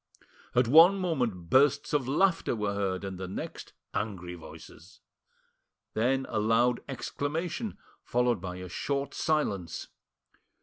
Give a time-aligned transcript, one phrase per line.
[0.55, 4.99] At one moment bursts of laughter were heard, and the next angry voices.
[5.93, 9.89] Then a loud exclamation, followed by a short silence.